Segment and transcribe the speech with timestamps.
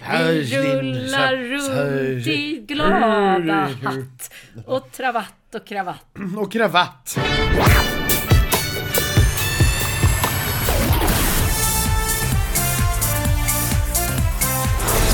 [0.00, 4.32] Vi rullar runt i glada hatt
[4.66, 6.16] och travatt och kravatt.
[6.36, 7.18] Och kravatt.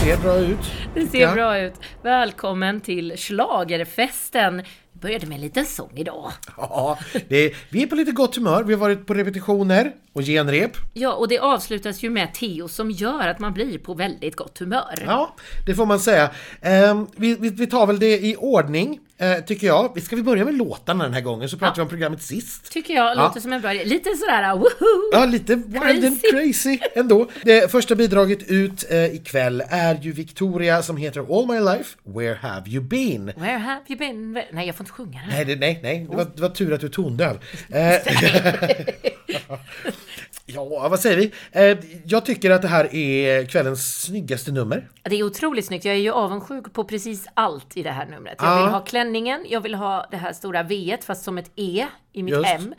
[0.01, 0.59] Ser bra ut.
[0.95, 1.75] Det ser bra ut.
[2.03, 4.63] Välkommen till Schlagerfesten.
[4.93, 6.33] Vi började med en liten sång idag.
[6.57, 8.63] Ja, det är, vi är på lite gott humör.
[8.63, 10.73] Vi har varit på repetitioner och genrep.
[10.93, 14.59] Ja, och det avslutas ju med Theo som gör att man blir på väldigt gott
[14.59, 15.03] humör.
[15.07, 15.37] Ja,
[15.67, 16.31] det får man säga.
[16.63, 20.03] Ehm, vi, vi, vi tar väl det i ordning, eh, tycker jag.
[20.03, 22.73] Ska vi börja med låtarna den här gången så pratar vi om programmet sist.
[22.73, 23.85] Tycker jag låter som en bra idé.
[23.85, 25.11] Lite sådär woho!
[25.13, 26.79] Ja, lite wild and Crazy.
[26.95, 27.29] ändå.
[27.43, 32.35] Det första bidraget ut eh, ikväll är ju Victoria som heter All My Life, Where
[32.35, 33.27] Have You Been?
[33.37, 34.33] Where have you been?
[34.53, 35.47] Nej, jag får inte sjunga den.
[35.47, 36.07] Nej, nej, nej.
[36.11, 37.39] Det var, det var tur att du är tondöv.
[37.69, 37.95] Eh,
[40.47, 41.33] ja, vad säger vi?
[41.53, 44.89] Eh, jag tycker att det här är kvällens snyggaste nummer.
[45.03, 45.85] Det är otroligt snyggt.
[45.85, 48.35] Jag är ju avundsjuk på precis allt i det här numret.
[48.39, 48.57] Jag Ja.
[48.63, 52.23] vill ha klänningen, jag vill ha det här stora V fast som ett E i
[52.23, 52.51] mitt Just.
[52.51, 52.75] M.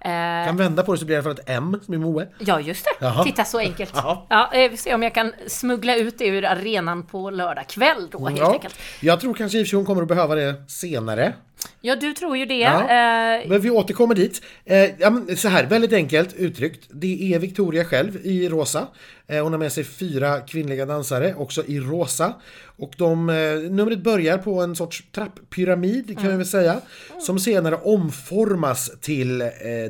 [0.00, 2.28] Eh, Kan vända på det så blir det fall ett M som i Moe.
[2.38, 2.90] ja, just det.
[3.06, 3.24] Jaha.
[3.24, 3.92] Titta så enkelt.
[3.94, 4.26] Ja.
[4.30, 7.66] Ja, eh, vi får se om jag kan smuggla ut det ur arenan på lördag
[7.68, 8.78] kväll då helt Ja, enkelt.
[9.00, 11.32] jag tror kanske i för hon kommer att behöva det senare.
[11.80, 12.58] Ja, du tror ju det.
[12.58, 12.80] Ja.
[12.80, 14.42] Eh, Men vi återkommer dit.
[14.64, 14.90] Eh,
[15.36, 16.88] så här, väldigt enkelt uttryckt.
[16.90, 18.86] Det är Victoria själv i rosa.
[19.26, 22.34] Eh, hon har med sig fyra kvinnliga dansare, också i rosa.
[22.76, 23.26] Och de,
[23.70, 26.80] numret börjar på en sorts trapppyramid kan vi väl säga.
[27.20, 29.38] Som senare omformas till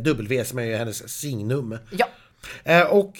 [0.01, 1.79] W som är ju hennes signum.
[1.91, 2.07] ja.
[2.91, 3.15] Och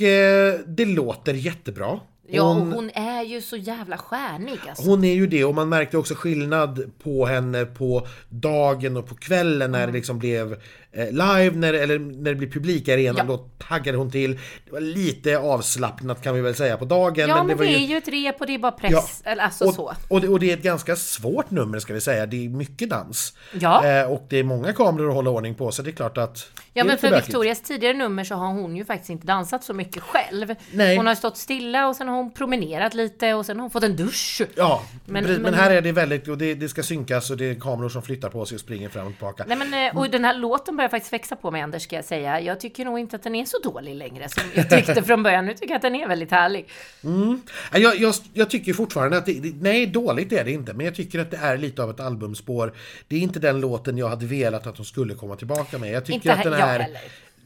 [0.67, 2.01] det låter jättebra.
[2.29, 4.91] Ja, och Hon- hon är ju så jävla stjärnig alltså.
[4.91, 9.15] hon är ju det och man märkte också skillnad på henne på dagen och på
[9.15, 10.57] kvällen när det liksom blev
[10.95, 13.37] live, när, eller när det blev publik i arenan, Ja.
[13.37, 14.35] då taggade hon till.
[14.65, 17.29] Det var lite avslappnat kan vi väl säga på dagen.
[17.29, 18.93] Ja, men det, var är ju ett rep och det är bara press.
[19.25, 19.31] Ja.
[19.31, 19.93] Eller alltså och, så.
[20.09, 22.91] Och, det, och det är ett ganska svårt nummer ska vi säga, det är mycket
[22.91, 23.37] dans.
[23.61, 23.87] Ja.
[23.87, 26.35] Eh, och det är många kameror att hålla ordning på så det är klart att
[26.35, 27.11] det Ja men för.
[27.17, 30.55] Victorias tidigare nummer så har hon ju faktiskt inte dansat så mycket själv.
[30.73, 30.97] Nej.
[30.97, 33.83] Hon har stått stilla och sen har hon promenerat lite och sen har hon fått
[33.85, 34.43] en dusch.
[34.57, 37.37] Ja, Men- men, men, men- här är det väldigt, och det, det ska synkas och
[37.37, 39.45] det är kameror som flyttar på sig och springer fram och tillbaka.
[39.49, 42.05] Nej men eh, och den här låten börjar faktiskt växa på mig Anders ska jag
[42.05, 42.41] säga.
[42.41, 45.47] Jag tycker nog inte att den är så dålig längre som jag tyckte från början.
[45.47, 46.69] Nu tycker jag att den är väldigt härlig.
[47.01, 50.95] Ja, Jag, jag, jag tycker fortfarande att det, nej dåligt är det inte, men jag
[50.95, 52.73] tycker att det är lite av ett albumspår.
[53.09, 55.91] Det är inte den låten jag hade velat att de skulle komma tillbaka med.
[55.91, 56.87] Jag tycker Inte att den är.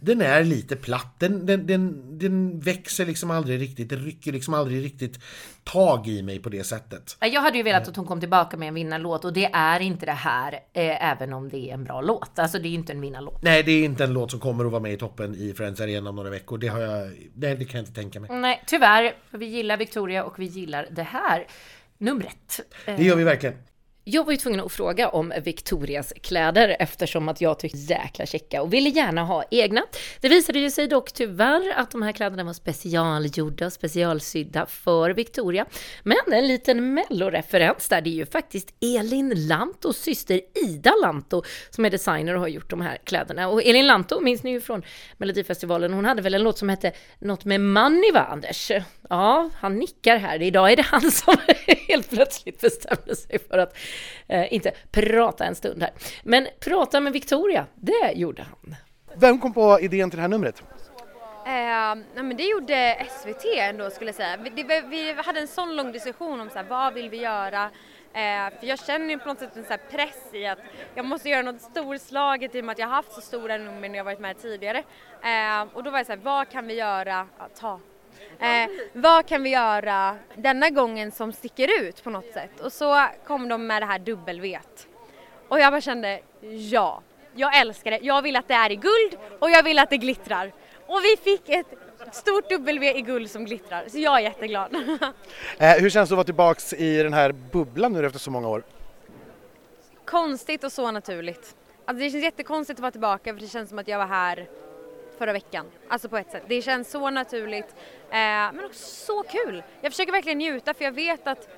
[0.01, 1.15] Den är lite platt.
[1.19, 5.21] Den, den, den, den växer liksom aldrig riktigt, det rycker liksom aldrig riktigt
[5.65, 7.17] tag i mig på det sättet.
[7.21, 10.07] Jag hade ju velat att hon kom tillbaka med en vinnarlåt och det är inte
[10.07, 12.39] det här, eh, även om det är en bra låt.
[12.39, 13.43] Alltså det är ju inte en vinnarlåt.
[13.43, 15.81] Nej, det är inte en låt som kommer att vara med i toppen i Friends
[15.81, 16.59] Arena om några veckor.
[16.59, 18.31] Det har jag, nej, det kan jag inte tänka mig.
[18.33, 19.15] Nej, tyvärr.
[19.31, 21.47] För vi gillar Victoria och vi gillar det här
[21.99, 22.61] numret.
[22.85, 23.55] Det gör vi verkligen.
[24.11, 28.63] Jag var ju tvungen att fråga om Victorias kläder eftersom att jag tyckte jäkla checka
[28.63, 29.83] och ville gärna ha egna.
[30.21, 35.11] Det visade ju sig dock tyvärr att de här kläderna var specialgjorda och specialsydda för
[35.11, 35.67] Victoria.
[36.03, 41.85] Men en liten melloreferens där, det är ju faktiskt Elin Lantos syster Ida Lanto som
[41.85, 43.49] är designer och har gjort de här kläderna.
[43.49, 44.83] Och Elin Lanto minns ni ju från
[45.17, 48.71] Melodifestivalen, hon hade väl en låt som hette något med money va Anders?
[49.09, 50.43] Ja, han nickar här.
[50.43, 51.37] Idag är det han som
[51.89, 53.77] helt plötsligt bestämde sig för att
[54.29, 55.93] eh, inte prata en stund här.
[56.23, 58.77] Men prata med Victoria, det gjorde han.
[59.15, 60.63] Vem kom på idén till det här numret?
[61.47, 64.37] Eh, nej men det gjorde SVT ändå skulle jag säga.
[64.37, 67.71] Vi, det, vi hade en sån lång diskussion om så här, vad vill vi göra?
[68.13, 70.59] Eh, för jag känner ju på något sätt en så här press i att
[70.95, 73.89] jag måste göra något storslaget i och med att jag har haft så stora nummer
[73.89, 74.79] när jag varit med tidigare.
[75.23, 77.27] Eh, och då var jag så här, vad kan vi göra?
[77.39, 77.81] Ja, ta.
[78.41, 82.61] Eh, vad kan vi göra denna gången som sticker ut på något sätt?
[82.61, 84.61] Och så kom de med det här W.
[85.49, 86.21] Och jag bara kände,
[86.71, 87.03] ja,
[87.35, 87.99] jag älskar det.
[88.03, 90.53] Jag vill att det är i guld och jag vill att det glittrar.
[90.87, 91.67] Och vi fick ett
[92.13, 94.77] stort W i guld som glittrar, så jag är jätteglad.
[95.59, 98.49] Eh, hur känns det att vara tillbaks i den här bubblan nu efter så många
[98.49, 98.63] år?
[100.05, 101.57] Konstigt och så naturligt.
[101.85, 104.49] Alltså det känns jättekonstigt att vara tillbaka för det känns som att jag var här
[105.19, 105.67] förra veckan.
[105.89, 106.43] Alltså på ett sätt.
[106.49, 107.75] Det känns så naturligt
[108.11, 108.19] eh,
[108.53, 109.63] men också så kul.
[109.81, 111.49] Jag försöker verkligen njuta för jag vet att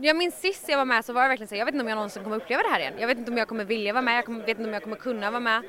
[0.00, 1.88] jag minns sist jag var med så var jag verkligen så jag vet inte om
[1.88, 2.94] jag någonsin kommer uppleva det här igen.
[2.98, 4.82] Jag vet inte om jag kommer vilja vara med, jag kommer, vet inte om jag
[4.82, 5.62] kommer kunna vara med.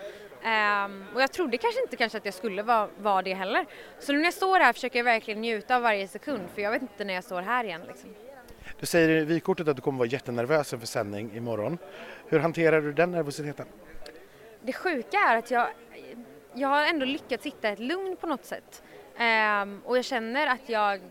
[0.44, 3.66] Ehm, och jag trodde kanske inte kanske att jag skulle vara, vara det heller.
[4.00, 6.72] Så nu när jag står här försöker jag verkligen njuta av varje sekund för jag
[6.72, 8.10] vet inte när jag står här igen liksom.
[8.80, 11.78] Du säger i vykortet att du kommer vara jättenervös inför sändning imorgon.
[12.28, 13.66] Hur hanterar du den nervositeten?
[14.62, 15.68] Det sjuka är att jag,
[16.56, 18.84] jag har ändå lyckats hitta ett lugn på något sätt.
[19.20, 21.02] Um, och jag känner att jag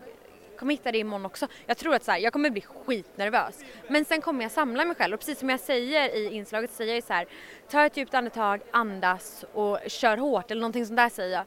[0.57, 1.47] kommer hitta det imorgon också.
[1.65, 3.63] Jag tror att så här, jag kommer bli skitnervös.
[3.87, 6.95] Men sen kommer jag samla mig själv och precis som jag säger i inslaget säger
[6.95, 7.25] jag så här,
[7.69, 11.45] ta ett djupt andetag, andas och kör hårt eller någonting sånt där säger jag.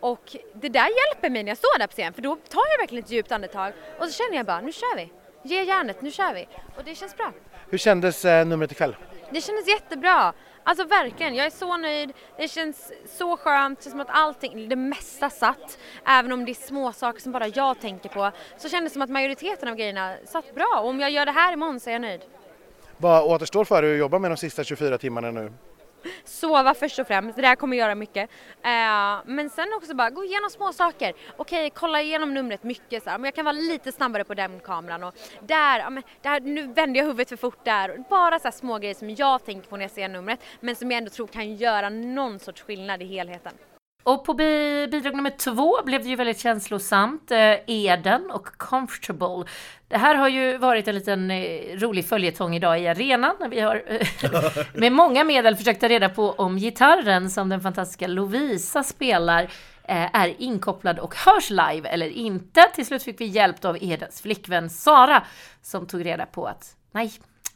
[0.00, 2.78] Och det där hjälper mig när jag står där på scen för då tar jag
[2.78, 5.12] verkligen ett djupt andetag och så känner jag bara, nu kör vi.
[5.42, 6.48] Ge järnet, nu kör vi.
[6.76, 7.32] Och det känns bra.
[7.70, 8.96] Hur kändes eh, numret ikväll?
[9.30, 10.32] Det kändes jättebra.
[10.62, 12.12] Alltså verkligen, jag är så nöjd.
[12.36, 15.78] Det känns så skönt, det känns som att allting, det mesta satt.
[16.06, 19.02] Även om det är små saker som bara jag tänker på så kändes det som
[19.02, 20.80] att majoriteten av grejerna satt bra.
[20.82, 22.20] Och om jag gör det här imorgon så är jag nöjd.
[22.96, 25.52] Vad återstår för dig att jobba med de sista 24 timmarna nu?
[26.24, 28.30] Sova först och främst, det där kommer göra mycket.
[28.62, 31.12] Eh, men sen också bara gå igenom små saker.
[31.36, 33.18] Okej, kolla igenom numret mycket så här.
[33.18, 36.66] Men jag kan vara lite snabbare på den kameran och där, ja, men, där nu
[36.66, 38.04] vände jag huvudet för fort där.
[38.10, 40.90] Bara så här små grejer som jag tänker på när jag ser numret men som
[40.90, 43.52] jag ändå tror kan göra någon sorts skillnad i helheten.
[44.08, 47.30] Och på bi bidrag nummer två blev det ju väldigt känslosamt.
[47.30, 49.44] Eh, Eden och Comfortable.
[49.88, 53.36] Det här har ju varit en liten eh, rolig följetong idag i arenan.
[53.40, 54.06] När vi har eh,
[54.74, 59.52] med många medel försökt ta reda på om gitarren som den fantastiska Lovisa spelar
[59.90, 62.62] är inkopplad och hörs live eller inte.
[62.74, 65.22] Till slut fick vi hjälp av Edens flickvän Sara
[65.62, 67.12] som tog reda på att nej,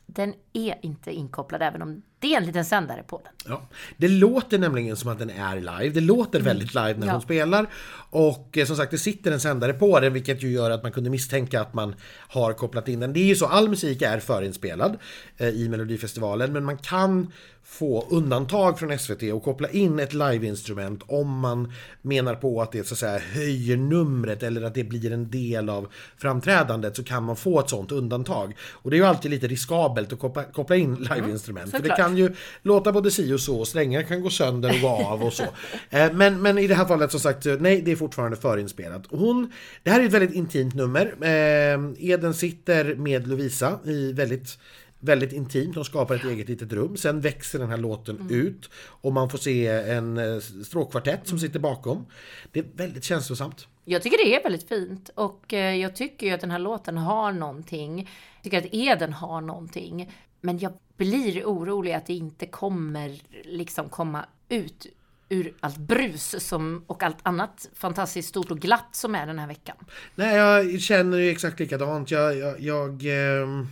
[0.07, 3.33] den är inte inkopplad även om det är en liten sändare på den.
[3.53, 3.63] Ja.
[3.97, 5.89] Det låter nämligen som att den är live.
[5.95, 7.13] Det låter väldigt live när Ja.
[7.13, 7.67] hon spelar.
[8.11, 10.93] Och eh, som sagt, det sitter en sändare på den vilket ju gör att man
[10.93, 11.95] kunde misstänka att man
[12.29, 13.13] har kopplat in den.
[13.13, 14.99] Det är ju så, all musik är förinspelad
[15.37, 17.33] eh, i Melodifestivalen men man kan
[17.65, 21.73] få undantag från SVT och koppla in ett liveinstrument om man
[22.03, 25.69] menar på att det så att säga höjer numret eller att det blir en del
[25.69, 28.57] av framträdandet så kan man få ett sånt undantag.
[28.73, 31.71] Och det är ju alltid lite riskabelt att koppla, koppla in liveinstrument.
[31.71, 34.89] för det kan ju låta både si och så, strängar kan gå sönder och gå
[34.89, 35.45] av och så.
[35.91, 39.03] Eh, Men, men i det här fallet som sagt, nej det är fortfarande förinspelat.
[39.11, 39.53] Hon,
[39.83, 41.15] det här är ett väldigt intimt nummer.
[41.21, 44.59] Eh, Eden sitter med Lovisa i väldigt
[45.05, 46.97] Väldigt intimt, de skapar ett eget litet rum.
[46.97, 51.59] Sen växer den här låten ut och man får se en eh, stråkkvartett som sitter
[51.59, 52.07] bakom.
[52.53, 53.67] Det är väldigt känslosamt.
[53.85, 57.33] Jag tycker det är väldigt fint och jag tycker ju att den här låten har
[57.33, 58.11] någonting.
[58.35, 60.11] Jag tycker att Eden har någonting.
[60.45, 64.87] Men jag blir orolig att det inte kommer liksom komma ut
[65.29, 69.47] ur allt brus som, och allt annat fantastiskt stort och glatt som är den här
[69.47, 69.77] veckan.
[70.15, 72.11] Nej, jag känner ju exakt likadant.
[72.11, 73.65] Jag, jag, jag eh,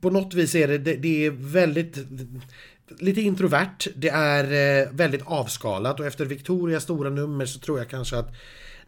[0.00, 1.96] på något vis är det, det, det är väldigt
[2.98, 3.76] lite introvert.
[3.96, 8.34] Det är eh, väldigt avskalat och efter Victorias stora nummer så tror jag kanske att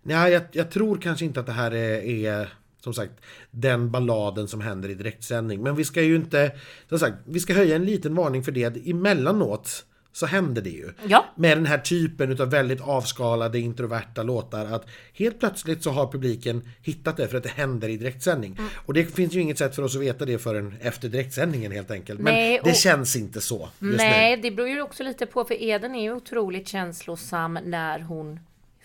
[0.02, 2.49] nej, jag, jag tror kanske inte att det här är, är
[2.81, 3.12] som sagt
[3.50, 5.62] den balladen som händer i direktsändning.
[5.62, 6.53] Men vi ska ju inte,
[6.88, 8.91] som sagt, vi ska höja en liten varning för det.
[8.91, 10.93] Emellanåt så händer det ju.
[11.06, 11.25] Ja.
[11.35, 16.69] Med den här typen av väldigt avskalade introverta låtar att helt plötsligt så har publiken
[16.82, 18.56] hittat det för att det händer i direktsändning.
[18.59, 18.71] Mm.
[18.87, 21.91] Och det finns ju inget sätt för oss att veta det förrän efter direktsändningen helt
[21.91, 22.21] enkelt.
[22.21, 24.43] Men Nej, det känns inte så just Nej, nu.
[24.43, 28.41] det beror ju också lite på, för Eden är ju otroligt känslosam när hon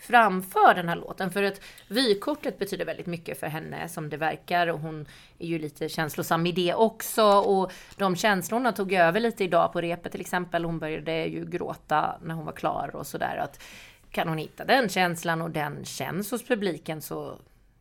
[0.06, 1.30] framför den här låten.
[1.30, 5.06] För att vykortet betyder väldigt mycket för henne som det verkar och hon
[5.38, 7.24] är ju lite känslosam i det också.
[7.24, 10.64] Och de känslorna tog över lite idag på repet till exempel.
[10.64, 13.36] Hon började ju gråta när hon var klar och sådär.
[13.36, 13.62] Att
[14.10, 17.38] Kan hon hitta den känslan och den känns hos publiken så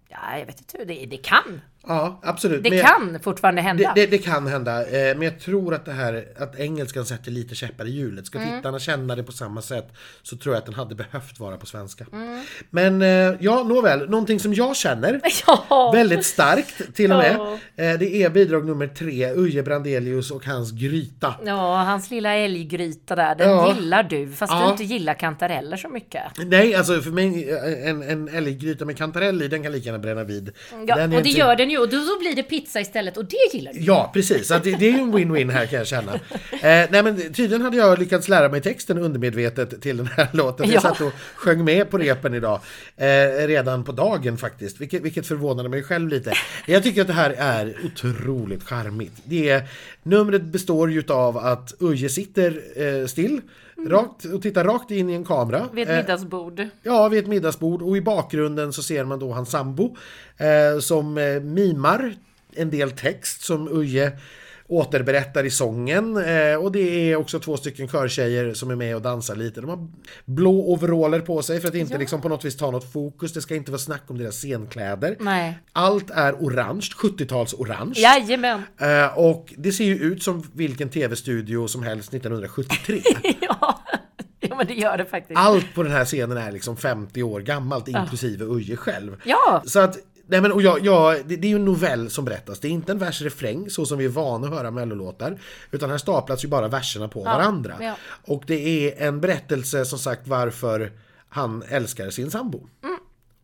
[0.09, 1.61] Ja, jag vet inte hur det, det kan.
[1.87, 2.63] Ja, absolut.
[2.63, 3.91] Det Men- kan fortfarande Det, hända.
[3.95, 7.55] det, det kan hända, eh, men jag tror att det här att engelskan sätter lite
[7.55, 8.25] käppar i hjulet.
[8.25, 8.55] Ska Mm.
[8.57, 9.87] tittarna känna det på samma sätt
[10.23, 12.05] så tror jag att den hade behövt vara på svenska.
[12.13, 12.43] Mm.
[12.69, 15.21] Men eh, ja, nåväl, någonting som jag känner
[15.69, 15.91] Ja.
[15.95, 17.35] väldigt starkt till och med.
[17.39, 17.53] Ja.
[17.83, 21.35] Eh, det är bidrag nummer tre, Uje Brandelius och hans gryta.
[21.45, 23.73] Ja, hans lilla älggryta där, den Ja.
[23.75, 24.31] gillar du.
[24.31, 26.21] Fast du inte gillar kantareller så mycket.
[26.45, 29.99] Nej, alltså för mig, eh, en, en älggryta med kantarell i, den kan lika gärna
[29.99, 30.51] bränna vid.
[30.87, 31.74] Ja, och det gör den ju.
[31.77, 33.17] Och då, då blir det pizza istället.
[33.17, 33.79] Och det gillar du.
[33.79, 34.51] Ja, precis.
[34.51, 36.13] Att det, det är ju en win-win här kan jag känna.
[36.13, 36.19] Eh,
[36.61, 40.65] nej men tydligen hade jag lyckats lära mig texten undermedvetet till den här låten.
[40.65, 40.81] Jag Ja.
[40.81, 42.59] satt och sjöng med på repen idag.
[42.97, 44.81] Eh, redan på dagen faktiskt.
[44.81, 46.33] Vilket, vilket förvånade mig själv lite.
[46.67, 49.13] Jag tycker att det här är otroligt charmigt.
[49.23, 49.63] Det är,
[50.03, 52.61] numret består ju av att Uje sitter
[53.01, 53.41] eh, still.
[53.89, 55.69] Rakt, och tittar rakt in i en kamera.
[55.73, 56.67] Vid ett Eh, middagsbord.
[56.83, 59.95] Ja, vid ett middagsbord och i bakgrunden så ser man då hans sambo
[60.37, 62.15] eh, som eh, mimar
[62.55, 64.11] en del text som Uje
[64.67, 69.01] återberättar i sången eh, och det är också två stycken körtjejer som är med och
[69.01, 69.61] dansar lite.
[69.61, 69.87] De har
[70.25, 73.33] blå overaller på sig för att inte liksom på något vis ta något fokus.
[73.33, 75.15] Det ska inte vara snack om deras scenkläder.
[75.19, 75.59] Nej.
[75.73, 77.93] Allt är orange, 70-tals orange.
[77.95, 78.61] Jajamän.
[78.77, 83.01] Eh, och det ser ju ut som vilken tv-studio som helst 1973.
[83.41, 83.79] Ja.
[84.39, 85.39] ja, men det gör det faktiskt.
[85.39, 89.21] Allt på den här scenen är liksom 50 år gammalt inklusive Uje själv.
[89.23, 89.63] Ja.
[89.65, 92.59] Så att Nej men och jag, jag, det, det är ju en novell som berättas,
[92.59, 95.39] det är inte en vers-refräng så som vi är vana att höra mellolåtar.
[95.71, 97.75] Utan här staplas ju bara verserna på varandra.
[97.81, 97.95] ja.
[98.25, 100.91] Och det är en berättelse som sagt varför
[101.29, 102.67] han älskar sin sambo.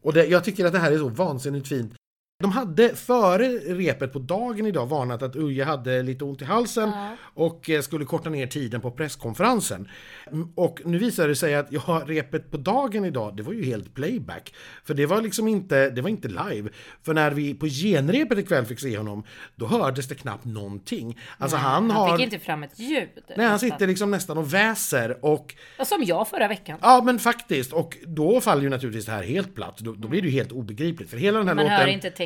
[0.02, 1.94] Och det, jag tycker att det här är så vansinnigt fint.
[2.42, 6.92] De hade före repet på dagen idag varnat att Uje hade lite ont i halsen
[7.34, 9.90] och eh, skulle korta ner tiden på presskonferensen.
[10.32, 13.66] Mm, Och nu visar det sig att ja, repet på dagen idag, det var ju
[13.66, 14.54] helt playback.
[14.84, 16.70] För det var liksom inte, det var inte live.
[17.04, 19.24] För när vi på genrepet ikväll fick se honom,
[19.56, 21.20] då hördes det knappt någonting.
[21.38, 22.18] Alltså han Han har...
[22.18, 23.10] fick inte fram ett ljud.
[23.38, 26.78] Nej, han sitter liksom nästan och väser och Ja, Som jag förra veckan.
[26.82, 29.78] Ja men faktiskt, och då faller ju naturligtvis det här helt platt.
[29.78, 31.10] Då, då blir det ju helt obegripligt.
[31.10, 31.78] För hela den här Man låten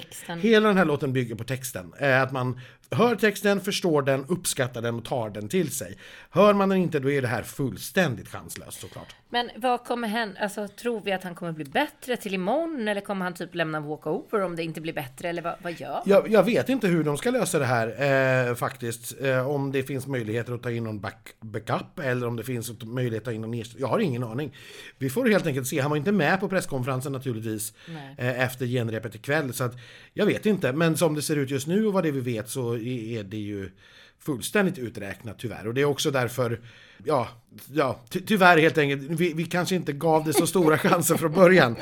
[0.09, 0.39] texten.
[0.39, 1.93] Hela den här låten bygger på texten.
[1.99, 2.59] Eh, att man
[2.91, 5.97] hör texten, förstår den, uppskattar den och tar den till sig.
[6.29, 9.15] Hör man den inte, då är det här fullständigt chanslöst såklart.
[9.29, 10.39] Men vad kommer hända?
[10.39, 12.87] Alltså, tror vi att han kommer bli bättre till imorgon?
[12.87, 15.29] Eller kommer han typ lämna walkover om det inte blir bättre?
[15.29, 18.55] Eller vad, vad gör Jag, jag vet inte hur de ska lösa det här eh,
[18.55, 19.21] faktiskt.
[19.21, 22.71] Eh, om det finns möjligheter att ta in någon back, backup eller om det finns
[22.83, 23.81] möjlighet att ta in någon ersättare.
[23.81, 24.55] Jag har ingen aning.
[24.97, 25.79] Vi får helt enkelt se.
[25.79, 27.73] Han var inte med på presskonferensen naturligtvis
[28.17, 29.53] eh, efter genrepet ikväll.
[29.53, 29.73] Så att,
[30.13, 30.71] jag vet inte.
[30.71, 33.23] Men som det ser ut just nu och vad det vi vet så är är
[33.23, 33.69] det ju
[34.19, 35.67] fullständigt uträknat tyvärr.
[35.67, 36.59] Och det är också därför,
[37.03, 37.27] ja,
[37.73, 41.31] ja ty tyvärr helt enkelt, vi, vi kanske inte gav det så stora chanser från
[41.31, 41.75] början.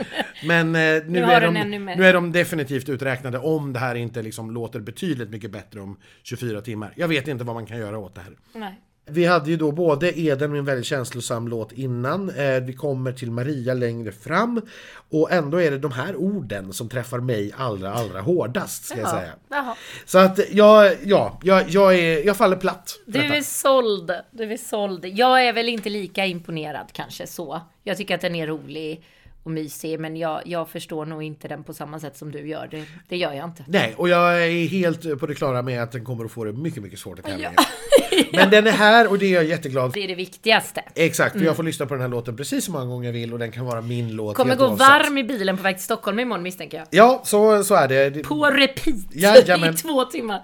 [0.47, 4.21] Men eh, nu, har är de, nu är de definitivt uträknade om det här inte
[4.21, 6.93] liksom låter betydligt mycket bättre om 24 timmar.
[6.95, 8.37] Jag vet inte vad man kan göra åt det här.
[8.53, 8.81] Nej.
[9.05, 13.11] Vi hade ju då både Eden med en väldigt känslosam låt innan, eh, vi kommer
[13.11, 14.61] till Maria längre fram
[15.09, 19.09] och ändå är det de här orden som träffar mig allra, allra hårdast ska jag
[19.09, 19.31] säga.
[19.49, 19.75] Jaha.
[20.05, 23.35] Så att jag, ja, jag, jag, är, jag faller platt Du detta.
[23.35, 24.11] är såld.
[24.31, 25.05] Du är såld.
[25.05, 27.61] Jag är väl inte lika imponerad kanske så.
[27.83, 29.03] Jag tycker att den är rolig
[29.43, 32.67] och mysig, men jag, jag förstår nog inte den på samma sätt som du gör.
[32.71, 33.63] Det, det gör jag inte.
[33.67, 36.53] Nej, och jag är helt på det klara med att den kommer att få det
[36.53, 37.53] mycket, mycket svårt i tävlingen.
[38.33, 39.99] Men den är här och det är jag jätteglad för.
[39.99, 40.81] Det är det viktigaste.
[40.95, 43.33] Exakt, för jag får lyssna på den här låten precis så många gånger jag vill
[43.33, 46.19] och den kan vara min låt Kommer gå varm i bilen på väg till Stockholm
[46.19, 46.87] imorgon misstänker jag.
[46.89, 48.09] Ja, så, så är det.
[48.09, 49.73] Det- På repeat Jajamän.
[49.73, 50.41] i två timmar.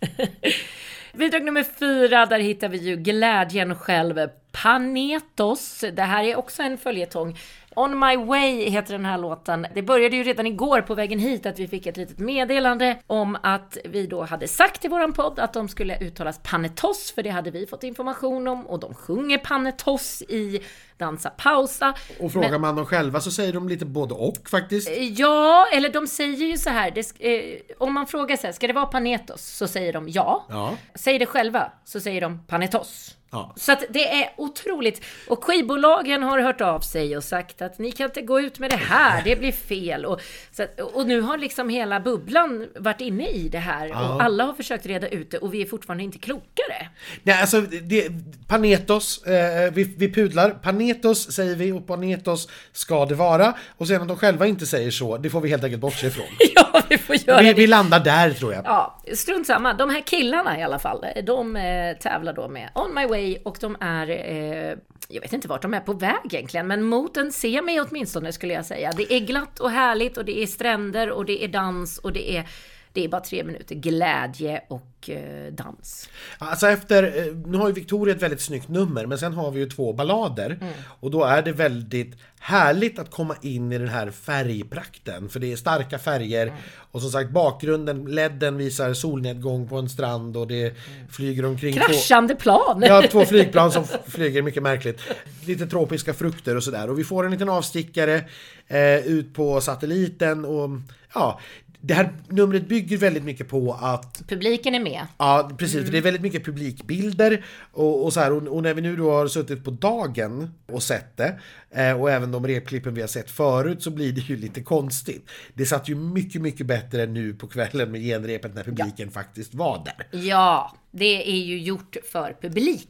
[1.12, 4.28] Bidrag nummer fyra, där hittar vi ju glädjen själv.
[4.52, 5.84] Panetos.
[5.92, 7.38] Det här är också en följetong.
[7.76, 9.66] On My Way heter den här låten.
[9.74, 13.38] Det började ju redan igår på vägen hit att vi fick ett litet meddelande om
[13.42, 17.30] att vi då hade sagt i våran podd att de skulle uttalas Panetos, för det
[17.30, 20.60] hade vi fått information om och de sjunger Panetos i
[20.98, 21.94] Dansa Pausa.
[22.20, 24.90] Och frågar man dem själva så säger de lite både och faktiskt.
[25.00, 28.66] Ja, eller de säger ju så här, det, eh, om man frågar så här, ska
[28.66, 29.42] det vara Panetos?
[29.42, 30.46] Så säger de ja.
[30.48, 30.74] Ja.
[30.94, 33.16] Säger det själva så säger de Panetos.
[33.32, 33.52] Ja.
[33.56, 35.04] Så att det är otroligt.
[35.28, 38.70] Och skivbolagen har hört av sig och sagt att ni kan inte gå ut med
[38.70, 40.06] det här, det blir fel.
[40.06, 40.20] Och,
[40.58, 44.52] att, och nu har liksom hela bubblan varit inne i det här och alla har
[44.52, 46.88] försökt reda ut det och vi är fortfarande inte klokare.
[47.22, 48.08] Nej, alltså det,
[48.48, 50.50] Panetos, eh, vi, vi pudlar.
[50.50, 53.54] Panetos säger vi och Panetos ska det vara.
[53.76, 56.26] Och sen att de själva inte säger så, det får vi helt enkelt bortse ifrån.
[56.54, 57.54] ja, vi får göra vi, det.
[57.54, 58.64] vi landar där tror jag.
[58.64, 59.74] Ja, strunt samma.
[59.74, 63.56] De här killarna i alla fall, de eh, tävlar då med On My Way och
[63.60, 67.32] de är, eh, jag vet inte vart de är på väg egentligen, men mot en
[67.32, 68.92] semi åtminstone skulle jag säga.
[68.96, 72.36] Det är glatt och härligt och det är stränder och det är dans och det
[72.36, 72.48] är,
[72.92, 76.08] det är bara tre minuter glädje och eh, dans.
[76.38, 79.60] Alltså efter, eh, nu har ju Victoria ett väldigt snyggt nummer men sen har vi
[79.60, 80.58] ju två ballader.
[80.60, 80.72] Mm.
[81.00, 85.28] Och då är det väldigt härligt att komma in i den här färgprakten.
[85.28, 86.46] För det är starka färger.
[86.46, 86.58] Mm.
[86.90, 90.74] Och som sagt bakgrunden, ledden visar solnedgång på en strand och det
[91.10, 92.82] flyger omkring två, Kraschande plan!
[92.86, 95.00] Ja, två flygplan som flyger mycket märkligt.
[95.46, 96.90] Lite tropiska frukter och sådär.
[96.90, 98.24] Och vi får en liten avstickare
[98.68, 100.70] eh, ut på satelliten och
[101.14, 101.40] ja,
[101.84, 105.06] det här numret bygger väldigt mycket på att Publiken är med.
[105.18, 105.84] Ja, precis.
[105.84, 108.32] För det är väldigt mycket publikbilder och, och så här.
[108.32, 112.10] Och, och när vi nu då har suttit på dagen och sett det eh, och
[112.10, 115.30] även de repklippen vi har sett förut så blir det ju lite konstigt.
[115.54, 119.84] Det satt ju mycket, mycket bättre nu på kvällen med genrepet när publiken faktiskt var
[119.84, 120.18] där.
[120.18, 122.88] Ja, det är ju gjort för publik.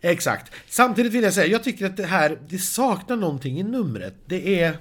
[0.00, 0.52] Exakt.
[0.68, 4.14] Samtidigt vill jag säga, jag tycker att det här, det saknar någonting i numret.
[4.26, 4.76] Det är...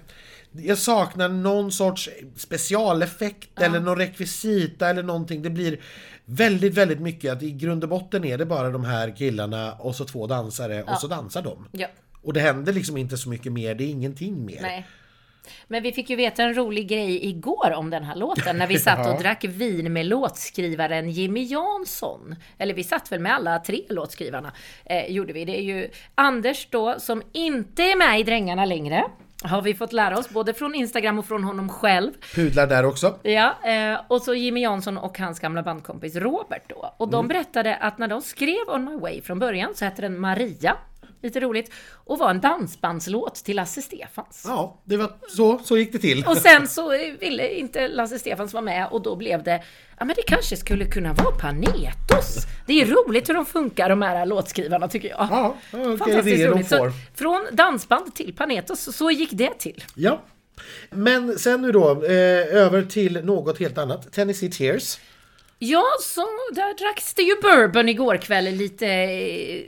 [0.55, 5.41] Jag saknar någon sorts specialeffekt eller någon rekvisita eller någonting.
[5.41, 5.79] Det blir
[6.25, 9.95] väldigt, väldigt mycket att i grund och botten är det bara de här killarna och
[9.95, 11.67] så två dansare och så dansar de.
[11.71, 11.87] Ja.
[12.21, 14.61] Och det händer liksom inte så mycket mer, det är ingenting mer.
[14.61, 14.87] Nej.
[15.67, 18.79] Men vi fick ju veta en rolig grej igår om den här låten när vi
[18.79, 19.19] satt och Ja.
[19.19, 22.35] drack vin med låtskrivaren Jimmy Jansson.
[22.57, 24.53] Eller vi satt väl med alla tre låtskrivarna,
[24.85, 25.45] eh, gjorde vi.
[25.45, 29.03] Det är ju Anders då som inte är med i Drängarna längre.
[29.43, 32.11] Har vi fått lära oss, både från Instagram och från honom själv.
[32.35, 33.19] Pudlar där också.
[33.23, 36.93] Ja, eh, och så Jimmy Jansson och hans gamla bandkompis Robert då.
[36.97, 40.19] Och de berättade att när de skrev On My Way från början så hette den
[40.19, 40.75] Maria,
[41.23, 44.43] lite roligt, och var en dansbandslåt till Lasse Stefans.
[44.47, 46.25] Ja, det var så, så gick det till.
[46.27, 46.89] Och sen så
[47.19, 49.63] ville inte Lasse Stefans vara med och då blev det,
[49.99, 52.37] ja men det kanske skulle kunna vara Panetos.
[52.67, 55.27] Det är roligt hur de funkar de här låtskrivarna tycker jag.
[55.31, 56.69] Ja, vilka Fantastiskt idéer de roligt.
[56.69, 56.91] Så får.
[57.15, 59.83] från dansband till Panetos, så gick det till.
[59.95, 60.21] Ja.
[60.89, 64.11] Men sen nu då, eh, över till något helt annat.
[64.13, 64.99] Tennessee Tears.
[65.59, 69.61] Ja, så där dracks det ju bourbon igår kväll lite eh,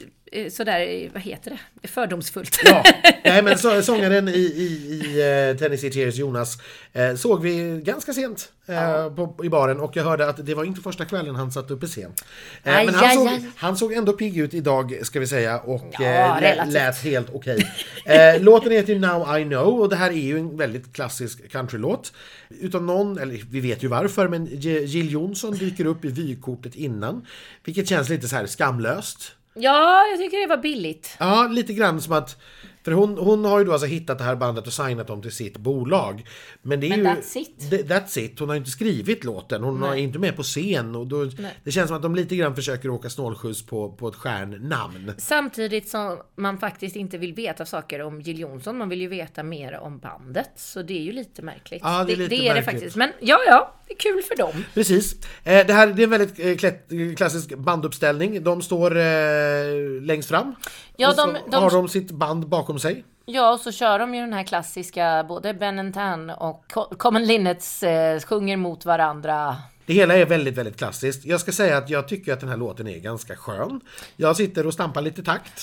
[0.49, 2.59] sådär, eh, vad heter det, fördomsfullt.
[2.65, 2.83] Ja,
[3.23, 6.57] nej men så, sångaren i, i, i eh, Tennessee Tears, Jonas,
[6.93, 10.63] eh, såg vi ganska sent eh, på, i baren och jag hörde att det var
[10.63, 12.25] inte första kvällen han satt uppe sent.
[12.63, 13.45] Eh, Aj, men han, aj, såg, aj.
[13.55, 17.27] han såg ändå pigg ut idag ska vi säga och Ja, eh, lät, lät helt
[17.33, 17.67] okej.
[18.05, 21.51] Eh, låten heter ju Now I Know och det här är ju en väldigt klassisk
[21.51, 22.13] countrylåt.
[22.49, 27.25] Utan någon, eller vi vet ju varför, men Jill Johnson dyker upp i vykortet innan.
[27.63, 29.34] Vilket känns lite så här skamlöst.
[29.55, 31.15] Ja, jag tycker det var billigt.
[31.19, 32.37] Ja, lite grann som att...
[32.83, 35.31] För hon, hon har ju då alltså hittat det här bandet och signat dem till
[35.31, 36.27] sitt bolag.
[36.61, 37.05] Men det är Men ju...
[37.05, 37.69] that's it.
[37.71, 38.39] det- That's it.
[38.39, 39.63] Hon har ju inte skrivit låten.
[39.63, 40.95] Hon är inte med på scen.
[40.95, 41.25] Och då,
[41.63, 45.13] det känns som att de lite grann försöker åka snålskjuts på, på ett stjärnnamn.
[45.17, 49.43] Samtidigt som man faktiskt inte vill veta saker om Jill Johnson, man vill ju veta
[49.43, 50.51] mer om bandet.
[50.55, 51.81] Så det är ju lite märkligt.
[51.83, 52.65] Ja, det är lite det, är det märkligt.
[52.65, 52.95] faktiskt.
[52.95, 54.65] Men ja, ja, det är kul för dem.
[54.73, 55.13] Precis.
[55.43, 58.43] Eh, det här det är en väldigt eh, klätt, klassisk banduppställning.
[58.43, 60.55] De står eh, längst fram.
[60.97, 63.03] Ja, och så de- de- har de sitt band bakom sig.
[63.25, 67.23] Ja, och så kör de ju den här klassiska, både Ben Tan och Co- Common
[67.25, 69.57] Linnets eh, sjunger mot varandra.
[69.85, 71.25] Det hela är väldigt, väldigt klassiskt.
[71.25, 73.81] Jag ska säga att jag tycker att den här låten är ganska skön.
[74.15, 75.61] Jag sitter och stampar lite takt.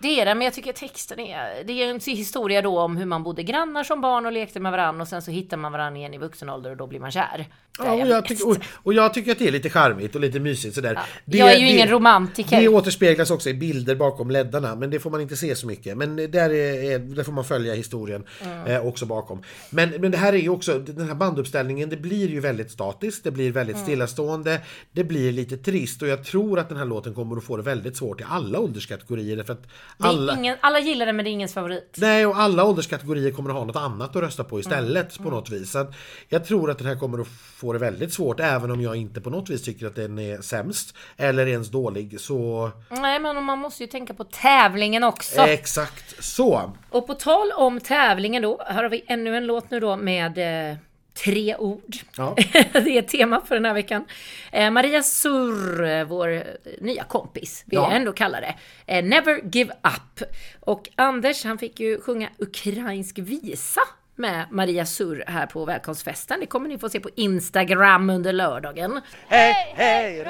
[0.00, 1.64] Det är det, men jag tycker texten är...
[1.64, 4.72] Det är en historia då om hur man bodde grannar som barn och lekte med
[4.72, 7.10] varandra och sen så hittar man varandra igen i vuxen ålder och då blir man
[7.10, 7.46] kär.
[7.78, 10.40] Ja, och, jag tycker, och, och jag tycker att det är lite charmigt och lite
[10.40, 11.00] mysigt sådär.
[11.24, 12.60] Det, jag är ju det, ingen romantiker.
[12.60, 15.96] Det återspeglas också i bilder bakom leddarna, men det får man inte se så mycket.
[15.96, 18.24] Men där, är, är, där får man följa historien
[18.66, 19.42] eh, också bakom.
[19.70, 23.24] Men, men det här är ju också, den här banduppställningen, det blir ju väldigt statiskt,
[23.24, 24.60] det blir väldigt stillastående,
[24.92, 27.62] det blir lite trist och jag tror att den här låten kommer att få det
[27.62, 29.36] väldigt svårt i alla ålderskategorier.
[29.36, 29.66] Därför att
[29.98, 31.96] alla, ingen, alla gillar den men det är ingens favorit.
[31.98, 35.50] Nej, och alla ålderskategorier kommer att ha något annat att rösta på istället på något
[35.50, 35.70] vis.
[35.70, 35.94] Så att
[36.28, 39.20] jag tror att den här kommer att få det väldigt svårt, även om jag inte
[39.20, 42.20] på något vis tycker att den är sämst eller ens dålig.
[42.20, 45.40] Så Nej, men man måste ju tänka på tävlingen också.
[45.40, 46.72] exakt så.
[46.90, 50.70] Och på tal om tävlingen då, här har vi ännu en låt nu då med
[50.70, 50.76] eh,
[51.24, 51.96] tre ord.
[52.16, 52.34] Ja.
[52.72, 54.04] det är tema för den här veckan.
[54.52, 56.42] Eh, Maria Surr, eh, vår eh,
[56.80, 57.82] nya kompis, vill Ja.
[57.88, 58.54] jag ändå kalla det.
[58.86, 60.28] Eh, Never Give Up.
[60.60, 63.80] Och Anders, han fick ju sjunga ukrainsk visa
[64.16, 66.40] med Maria Surr här på välkomstfesten.
[66.40, 69.00] Det kommer ni få se på Instagram under lördagen.
[69.28, 70.24] Hej, hej.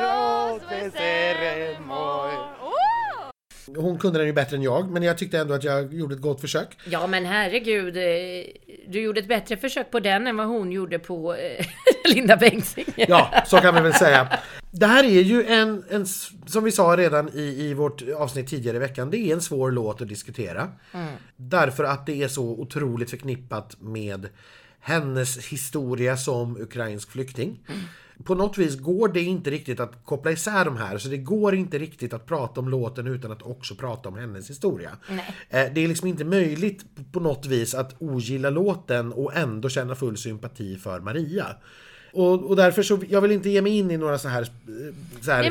[3.77, 6.21] Hon kunde den ju bättre än jag, men jag tyckte ändå att jag gjorde ett
[6.21, 6.79] gott försök.
[6.85, 8.03] Ja men herregud, eh,
[8.89, 11.67] du gjorde ett bättre försök på den än vad hon gjorde på eh,
[12.15, 12.87] Linda Bengtzing.
[12.97, 14.39] Ja, så kan vi väl säga.
[14.71, 16.07] Det här är ju en, en
[16.47, 19.71] som vi sa redan i, i vårt avsnitt tidigare i veckan, det är en svår
[19.71, 20.69] låt att diskutera.
[21.37, 24.29] Därför att det är så otroligt förknippat med
[24.81, 27.61] hennes historia som ukrainsk flykting.
[28.25, 31.55] På något vis går det inte riktigt att koppla isär de här, så det går
[31.55, 34.91] inte riktigt att prata om låten utan att också prata om hennes historia.
[35.51, 39.95] Eh, Det är liksom inte möjligt på något vis att ogilla låten och ändå känna
[39.95, 41.47] full sympati för Maria.
[42.13, 44.47] Och, och därför så, jag vill inte ge mig in i några så här, eh,
[45.21, 45.43] så här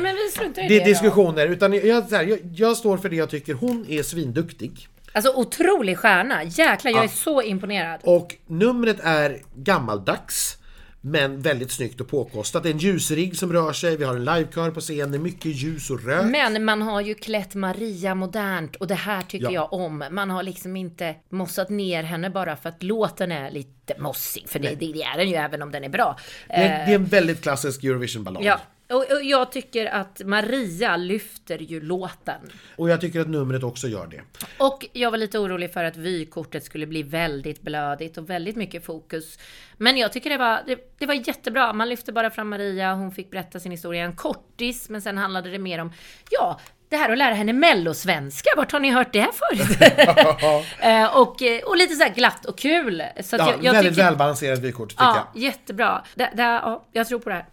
[0.68, 0.84] det då.
[0.84, 3.54] diskussioner, utan jag, så här, jag, jag står för det jag tycker.
[3.54, 4.88] Hon är svinduktig.
[5.12, 7.04] Alltså otrolig stjärna, jäklar jag Ja.
[7.04, 8.00] är så imponerad.
[8.04, 10.54] Och numret är gammaldags.
[11.10, 12.62] Men väldigt snyggt och påkostat.
[12.62, 15.20] Det är en ljusrigg som rör sig, vi har en livekör på scen, det är
[15.20, 16.24] mycket ljus och rök.
[16.24, 19.52] Men man har ju klätt Maria modernt och det här tycker Ja.
[19.52, 20.04] jag om.
[20.10, 24.48] Man har liksom inte mossat ner henne bara för att låten är lite mossig.
[24.48, 26.16] För det, det är den ju även om den är bra.
[26.48, 28.44] Det är, det är en väldigt klassisk Eurovision-ballad.
[28.44, 32.40] Ja, och, och jag tycker att Maria lyfter ju låten.
[32.76, 34.20] Och jag tycker att numret också gör det.
[34.58, 38.84] Och jag var lite orolig för att vykortet skulle bli väldigt blödigt och väldigt mycket
[38.84, 39.38] fokus.
[39.76, 41.72] Men jag tycker det var, det, det var jättebra.
[41.72, 44.04] Man lyfte bara fram Maria, hon fick berätta sin historia.
[44.04, 45.92] En kortis, men sen handlade det mer om,
[46.30, 48.50] ja, det här att lära henne mellosvenska.
[48.56, 49.78] Vart har ni hört det förut?
[50.80, 53.02] Eh, och, och lite så här glatt och kul.
[53.20, 55.42] Så Ja, jag, jag väldigt tycker, välbalanserat vykort tycker Ja, jag.
[55.42, 56.04] jättebra.
[56.14, 57.46] Det, det, ja, jag tror på det här.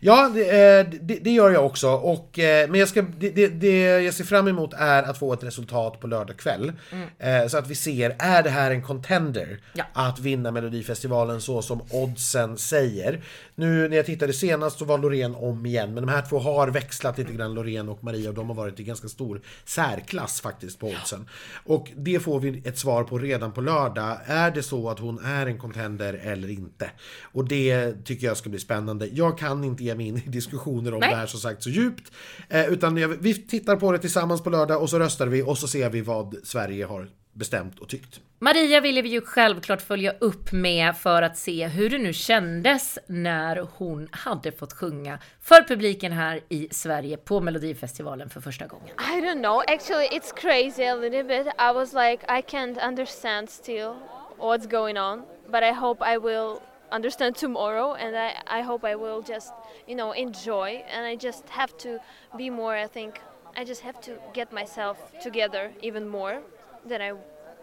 [0.00, 0.40] Ja, det,
[0.80, 1.88] eh, det, det gör jag också.
[1.90, 5.44] Och, eh, men jag, ska, det, det, jag ser fram emot är att få ett
[5.44, 6.72] resultat på lördag kväll.
[7.18, 9.84] Eh, Så att vi ser, är det här en contender Ja.
[9.92, 13.20] att vinna Melodifestivalen så som oddsen säger?
[13.54, 16.68] Nu när jag tittade senast så var Loreen om igen, men de här två har
[16.68, 20.78] växlat lite grann, Loreen och Maria, och de har varit i ganska stor särklass faktiskt
[20.78, 21.28] på oddsen.
[21.64, 24.16] Och det får vi ett svar på redan på lördag.
[24.26, 26.90] Är det så att hon är en contender eller inte?
[27.22, 29.06] Och det tycker jag ska bli spännande.
[29.12, 31.10] Jag kan inte ge mig in i diskussioner om Nej.
[31.10, 32.12] det här så sagt så djupt.
[32.48, 35.58] Eh, utan jag, vi tittar på det tillsammans på lördag och så röstar vi och
[35.58, 38.20] så ser vi vad Sverige har bestämt och tyckt.
[38.38, 42.98] Maria ville vi ju självklart följa upp med för att se hur det nu kändes
[43.06, 48.88] när hon hade fått sjunga för publiken här i Sverige på Melodifestivalen för första gången.
[48.88, 49.58] I don't know.
[49.58, 51.46] Actually, it's crazy a little bit.
[51.46, 53.94] I was like, I can't understand still
[54.38, 56.58] what's going on, but I hope I will
[56.92, 59.52] understand tomorrow, and I, I hope I will just,
[59.86, 60.84] you know, enjoy.
[60.88, 61.98] And I just have to
[62.36, 62.74] be more.
[62.74, 63.20] I think
[63.56, 66.42] I just have to get myself together even more
[66.84, 67.12] than I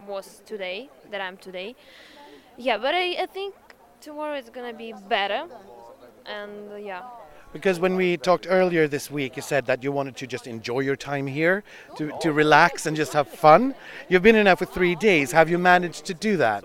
[0.07, 1.75] was today, that I'm today.
[2.57, 3.55] Yeah, but I, I think
[4.01, 5.47] tomorrow is gonna be better,
[6.25, 7.03] and uh, yeah.
[7.53, 10.79] Because when we talked earlier this week, you said that you wanted to just enjoy
[10.79, 11.63] your time here,
[11.97, 13.75] to, to relax and just have fun.
[14.09, 15.31] You've been in there for three days.
[15.31, 16.63] Have you managed to do that?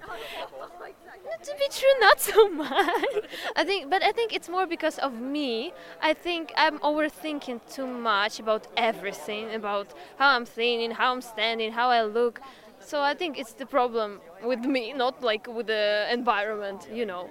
[1.42, 3.14] To be true not so much
[3.56, 5.72] i think but i think it's more because of me
[6.02, 11.72] i think i'm overthinking too much about everything about how i'm thinking how i'm standing
[11.72, 12.40] how i look
[12.80, 17.28] so i think it's the problem with me not like with the environment you know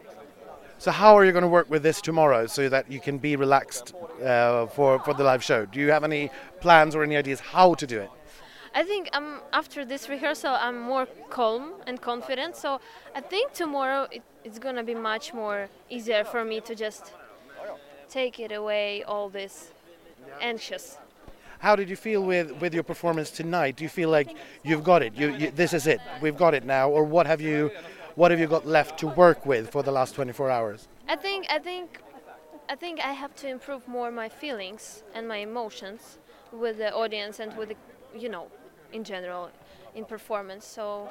[0.79, 3.35] So how are you going to work with this tomorrow so that you can be
[3.35, 5.65] relaxed uh, for, for the live show?
[5.65, 6.29] Do you have any
[6.61, 8.11] plans or any ideas how to do it?
[8.77, 12.55] I think um, after this rehearsal, I'm more calm and confident.
[12.55, 12.79] So
[13.15, 17.11] I think tomorrow it, it's gonna be much more easier for me to just
[18.07, 19.71] take it away, all this
[20.39, 20.99] anxious.
[21.57, 23.77] How did you feel with, with your performance tonight?
[23.77, 25.15] Do you feel like you've got it?
[25.15, 25.99] You, you, this is it.
[26.21, 26.87] We've got it now.
[26.87, 27.71] Or what have you
[28.13, 30.87] what have you got left to work with for the last 24 hours?
[31.07, 32.03] I think I think
[32.69, 36.19] I think I have to improve more my feelings and my emotions
[36.51, 37.75] with the audience and with the,
[38.15, 38.47] you know,
[38.91, 39.47] in general,
[39.95, 40.67] in performance.
[40.67, 41.07] So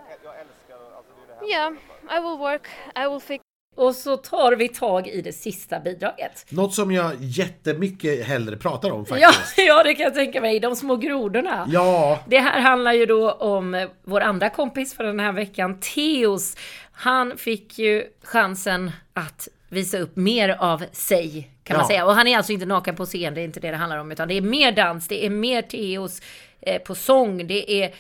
[1.51, 1.73] yeah,
[2.11, 2.69] I will work.
[2.97, 3.43] I will fix.
[3.77, 6.47] Och så tar vi tag i det sista bidraget.
[6.51, 9.59] Något som jag jättemycket hellre pratar om Ja, faktiskt.
[9.69, 10.61] ja, det kan jag tänka mig.
[10.61, 11.67] De små grodorna.
[11.73, 15.81] Ja, Det här handlar ju då om eh, vår andra kompis för den här veckan,
[15.81, 16.57] Theos.
[16.93, 21.89] Han fick ju chansen att visa upp mer av sig, kan man Ja.
[21.89, 22.07] säga.
[22.07, 24.13] Och han är alltså inte naken på scen, det är inte det det handlar om,
[24.13, 26.25] utan det är mer dans, det är mer Theos eh,
[26.61, 27.95] Eh, på sång, det är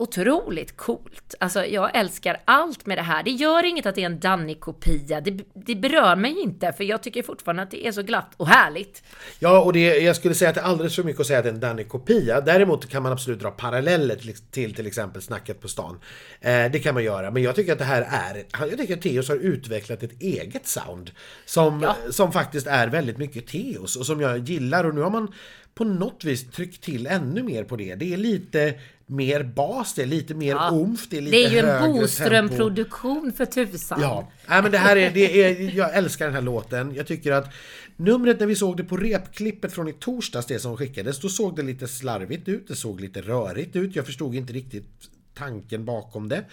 [0.00, 1.34] otroligt coolt.
[1.40, 3.22] Alltså jag älskar allt med det här.
[3.22, 5.20] Det gör inget att det är en Danny-kopia.
[5.20, 8.48] Det, det berör mig inte, för jag tycker fortfarande att det är så glatt och
[8.48, 9.02] härligt.
[9.38, 11.44] Ja, och det, jag skulle säga att det är alldeles för mycket att säga att
[11.44, 12.40] det är en Danny-kopia.
[12.40, 16.00] Däremot kan man absolut dra paralleller till till, till exempel Snacket på stan.
[16.40, 18.44] Eh, det kan man göra, men jag tycker att det här är...
[18.68, 21.10] Jag tycker att Teos har utvecklat ett eget sound
[21.44, 24.84] som, som faktiskt är väldigt mycket Teos och som jag gillar.
[24.84, 25.32] Och nu har man
[25.74, 27.94] på något vis tryckt till ännu mer på det.
[27.94, 28.74] Det är lite
[29.10, 30.70] mer bas, det är lite mer Ja.
[30.70, 31.92] omf, det är lite Det är ju en.
[31.92, 34.00] Boström-produktion för tusan.
[34.02, 36.94] Ja, Nej, men det här är, det är, jag älskar den här låten.
[36.94, 37.52] Jag tycker att
[37.96, 41.56] numret när vi såg det på repklippet från i torsdags, det som skickades, då såg
[41.56, 43.96] det lite slarvigt ut, det såg lite rörigt ut.
[43.96, 46.44] Jag förstod inte riktigt tanken bakom det.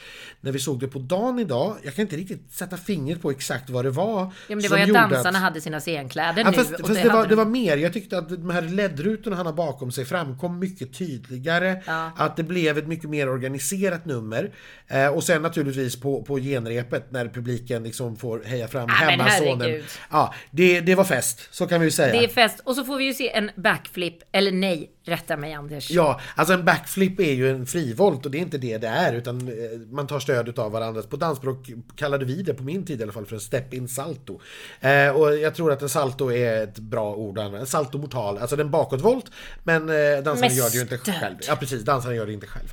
[0.42, 3.70] När vi såg det på dagen idag, jag kan inte riktigt sätta fingret på exakt
[3.70, 4.20] vad det var.
[4.22, 6.58] Ja, men det var ju att dansarna hade sina scenkläder Ja, nu.
[6.58, 7.78] fast fast det, hade var, de- det var mer.
[7.78, 11.82] Jag tyckte att de här LED-rutorna han har bakom sig framkom mycket tydligare.
[11.86, 12.12] Ja.
[12.18, 14.54] Att det blev ett mycket mer organiserat nummer.
[14.88, 19.20] Eh, och sen naturligtvis på, på genrepet när publiken liksom får heja fram Ja, men
[19.20, 19.84] hemmasonen.
[20.12, 21.48] Ja, det, det var fest.
[21.52, 22.12] Så kan vi ju säga.
[22.12, 22.60] Det är fest.
[22.64, 25.92] Och så får vi ju se en backflip, eller nej, rätta mig Anders.
[25.92, 29.14] Ja, alltså en backflip är ju en frivolt och det är inte det det är
[29.14, 31.02] utan eh, man tar stöd av varandra.
[31.02, 34.40] På dansspråk kallade vi det på min tid i alla fall för en step-in salto.
[34.80, 37.62] Eh, och jag tror att en salto är ett bra ord att använda.
[37.62, 39.32] En salto mortal, alltså den bakåtvolt
[39.64, 41.36] men eh, dansaren gör det ju inte själv.
[41.48, 42.68] Ja precis, dansaren gör det inte själv.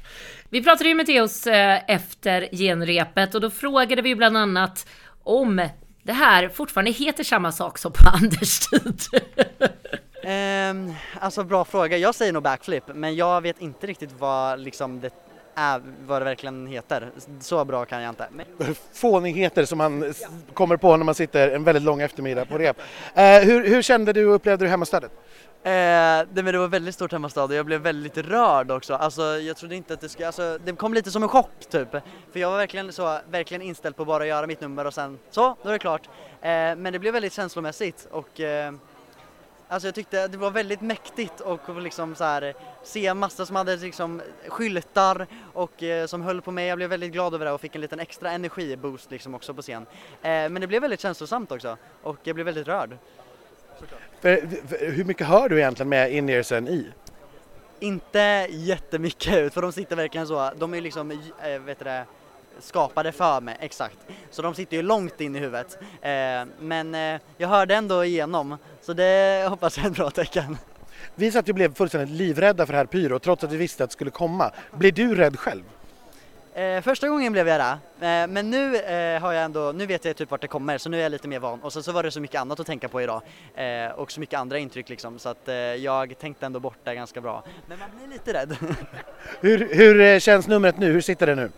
[0.48, 4.86] Vi pratade ju med Theos eh, efter genrepet och då frågade vi bland annat
[5.22, 5.68] om
[6.02, 9.00] det här fortfarande heter samma sak som på Anders tid.
[10.24, 11.96] Ehm, alltså bra fråga.
[11.96, 15.10] Jag säger nog backflip, men jag vet inte riktigt vad liksom det
[15.54, 17.10] är, vad det verkligen heter.
[17.40, 18.26] Så bra kan jag inte.
[18.30, 18.46] Men,
[18.92, 20.22] Fånigheter som man s-
[20.54, 22.76] kommer på när man sitter en väldigt lång eftermiddag på rep.
[23.14, 25.10] Eh, hur, hur kände du och upplevde du hemmastödet?
[25.64, 28.94] eh, det, men det var väldigt stort hemmastad och jag blev väldigt rörd också.
[28.94, 31.90] Alltså jag trodde inte att det skulle, alltså det kom lite som en chock typ.
[32.32, 35.18] För jag var verkligen så, verkligen inställd på att bara göra mitt nummer och sen
[35.30, 36.06] så, då är det klart.
[36.40, 38.40] Eh, men det blev väldigt känslomässigt och
[39.72, 43.76] Alltså jag tyckte det var väldigt mäktigt och liksom så här, se massor som hade
[43.76, 46.66] liksom skyltar och eh, som höll på mig.
[46.66, 49.62] Jag blev väldigt glad över det och fick en liten extra energiboost liksom också på
[49.62, 49.86] scen.
[50.22, 52.96] Eh, men det blev väldigt känslosamt också och jag blev väldigt rörd.
[54.20, 54.36] För,
[54.68, 56.86] för, hur mycket hör du egentligen med in-earsen i?
[57.80, 62.04] Inte jättemycket för de sitter verkligen så, de är liksom, äh, vet du det,
[62.62, 63.98] skapade för mig, exakt.
[64.30, 65.78] Så de sitter ju långt in i huvudet.
[65.82, 66.10] Eh,
[66.60, 70.56] men eh, jag hörde ändå igenom, så det hoppas jag är ett bra tecken.
[71.14, 73.90] Vi satt och blev fullständigt livrädda för det här pyro trots att vi visste att
[73.90, 74.52] det skulle komma.
[74.72, 75.62] Blir du rädd själv?
[76.54, 80.04] Eh, första gången blev jag det, eh, men nu eh, har jag ändå, nu vet
[80.04, 81.92] jag typ vart det kommer så nu är jag lite mer van och sen så
[81.92, 83.22] var det så mycket annat att tänka på idag
[83.54, 85.48] eh, och så mycket andra intryck liksom så att
[85.78, 87.44] jag tänkte ändå bort det ganska bra.
[87.66, 88.56] Men man blir lite rädd.
[89.40, 90.92] hur, hur känns numret nu?
[90.92, 91.50] Hur sitter det nu?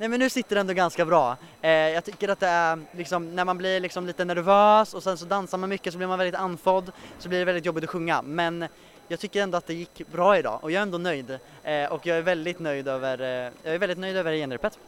[0.00, 1.36] Nej men nu sitter det ändå ganska bra.
[1.60, 5.24] jag tycker att det är liksom när man blir liksom lite nervös och sen så
[5.24, 8.22] dansar man mycket så blir man väldigt andfådd så blir det väldigt jobbigt att sjunga
[8.22, 8.68] men
[9.08, 12.06] jag tycker ändå att det gick bra idag och jag är ändå nöjd eh, och
[12.06, 14.78] jag är väldigt nöjd över, eh, jag är väldigt nöjd över genrepet.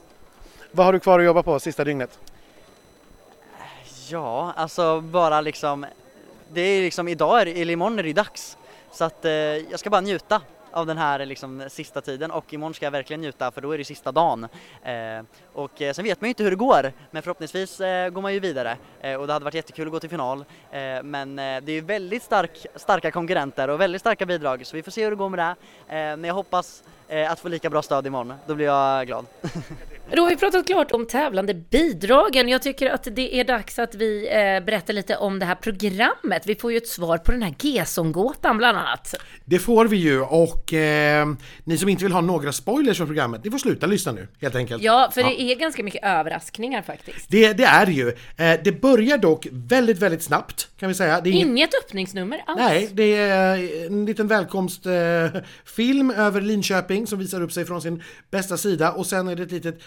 [0.70, 2.18] Vad har du kvar att jobba på sista dygnet?
[4.08, 5.86] Ja, alltså bara liksom,
[6.52, 8.56] det är liksom idag, eller imorgon är det dags.
[8.92, 10.40] Så att eh, jag ska bara njuta
[10.72, 13.78] av den här liksom, sista tiden och imorgon ska jag verkligen njuta för då är
[13.78, 14.48] det sista dagen.
[14.82, 18.22] Eh, och eh, sen vet man ju inte hur det går men förhoppningsvis eh, går
[18.22, 20.44] man ju vidare eh, och det hade varit jättekul att gå till final.
[20.70, 24.76] Eh, men eh, det är ju väldigt stark, starka konkurrenter och väldigt starka bidrag så
[24.76, 25.56] vi får se hur det går med det.
[26.16, 26.82] men jag hoppas
[27.28, 29.26] att få lika bra stöd imorgon, då blir jag glad.
[30.10, 32.48] Då har vi pratat klart om tävlande bidragen.
[32.48, 36.46] Jag tycker att det är dags att vi eh, berättar lite om det här programmet.
[36.46, 39.14] Vi får ju ett svar på den här Gesson-gåtan bland annat.
[39.44, 41.26] Det får vi ju och eh,
[41.64, 44.54] ni som inte vill ha några spoilers från programmet, ni får sluta lyssna nu helt
[44.54, 44.82] enkelt.
[44.82, 45.26] Ja, för ja.
[45.26, 47.28] det är ganska mycket överraskningar faktiskt.
[47.28, 48.08] Det, det är ju.
[48.08, 51.20] Eh, det börjar dock väldigt, väldigt snabbt kan vi säga.
[51.20, 52.58] Det är Inget öppningsnummer alls.
[52.58, 58.02] Nej, det är en liten välkomstfilm eh, över Linköping som visar upp sig från sin
[58.30, 59.82] bästa sida och sen är det ett litet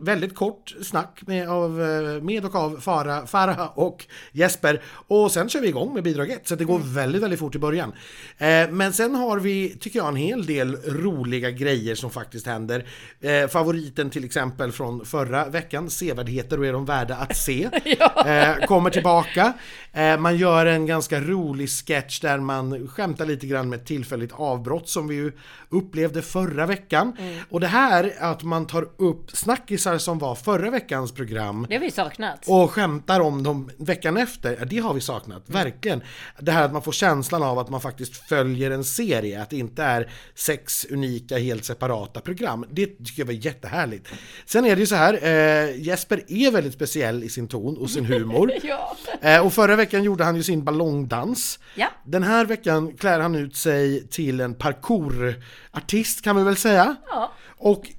[0.00, 4.82] väldigt kort snack med, av, eh, med och av Farah, Farah och Jesper.
[4.86, 6.94] Och sen kör vi igång med bidrag 1, så det går mm.
[6.94, 7.92] väldigt, väldigt fort i början.
[8.38, 12.86] Eh, men sen har vi, tycker jag, en hel del roliga grejer som faktiskt händer.
[13.20, 18.26] Eh, favoriten till exempel från förra veckan, Sevärdheter och är de värda att se, ja.
[18.26, 19.52] eh, kommer tillbaka.
[19.92, 24.32] Eh, man gör en ganska rolig sketch där man skämtar lite grann med ett tillfälligt
[24.32, 25.32] avbrott som vi ju
[25.68, 27.16] upplevde förra veckan.
[27.18, 27.38] Mm.
[27.50, 31.66] Och det här att man tar upp snackisar som var förra veckans program.
[31.68, 32.44] Det har vi saknat.
[32.48, 34.66] Och skämtar om dem veckan efter.
[34.66, 35.64] Det har vi saknat, mm.
[35.64, 36.02] verkligen.
[36.38, 39.56] Det här att man får känslan av att man faktiskt följer en serie, att det
[39.56, 42.64] inte är sex unika helt separata program.
[42.70, 44.08] Det tycker jag var jättehärligt.
[44.46, 47.90] Sen är det ju så här, eh, Jesper är väldigt speciell i sin ton och
[47.90, 48.52] sin humor.
[48.62, 48.96] ja.
[49.20, 51.58] eh, och förra veckan gjorde han ju sin ballongdans.
[51.74, 51.88] Ja.
[52.04, 56.96] Den här veckan klär han ut sig till en parkourartist kan vi väl säga.
[57.08, 57.32] Ja.
[57.58, 57.90] Och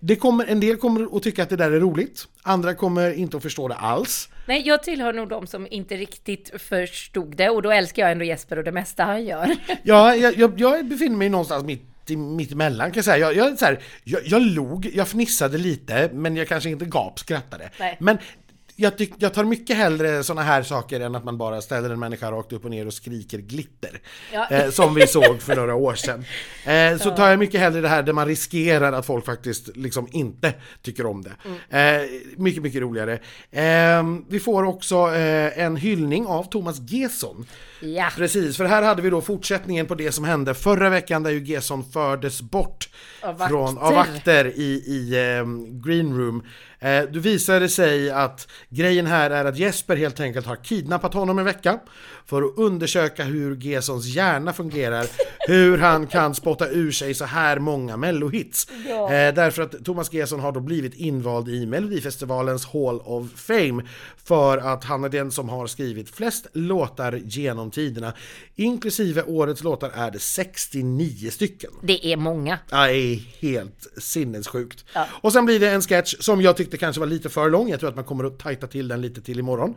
[0.00, 3.36] det kommer, en del kommer att tycka att det där är roligt, andra kommer inte
[3.36, 4.28] att förstå det alls.
[4.46, 8.24] Nej, jag tillhör nog de som inte riktigt förstod det och då älskar jag ändå
[8.24, 9.56] Jesper och det mesta han gör.
[9.82, 13.18] Ja, jag, jag, jag befinner mig någonstans mitt mitt emellan kan jag säga.
[13.18, 17.70] Jag, jag, så här, jag, jag log, jag fnissade lite, men jag kanske inte gapskrattade.
[17.78, 17.96] Nej.
[18.00, 18.18] Men
[18.76, 22.00] jag, tyck, jag tar mycket hellre såna här saker än att man bara ställer en
[22.00, 24.00] människa rakt upp och ner och skriker glitter.
[24.32, 24.48] Ja.
[24.50, 26.24] Eh, som vi såg för några år sedan.
[26.64, 30.08] Eh, så tar jag mycket hellre det här där man riskerar att folk faktiskt liksom
[30.10, 31.32] inte tycker om det.
[31.44, 32.02] Mm.
[32.02, 33.18] Eh, mycket, mycket roligare.
[33.52, 37.46] Ehm, vi får också eh, en hyllning av Thomas Gesson.
[37.80, 38.10] Ja.
[38.16, 41.44] Precis, för här hade vi då fortsättningen på det som hände förra veckan där ju
[41.44, 42.88] Gesson fördes bort
[43.22, 46.42] av vakter, från, av vakter i, i um, Green Room.
[46.80, 51.38] Eh, då visade sig att grejen här är att Jesper helt enkelt har kidnappat honom
[51.38, 51.78] en vecka
[52.26, 55.06] för att undersöka hur Gesons hjärna fungerar,
[55.48, 58.68] hur han kan spotta ur sig så här många mellohits.
[58.88, 59.12] Ja.
[59.12, 63.82] Eh, därför att Thomas Gesson har då blivit invald i Melodifestivalens Hall of Fame
[64.24, 68.12] för att han är den som har skrivit flest låtar genom tiderna.
[68.54, 71.70] Inklusive årets låtar är det 69 stycken.
[71.82, 72.58] Det är många.
[72.70, 74.84] Ja, det är helt sinnessjukt.
[74.94, 75.06] Ja.
[75.12, 77.68] Och sen blir det en sketch som jag tyckte kanske var lite för lång.
[77.68, 79.74] Jag tror att man kommer att tajta till den lite till imorgon.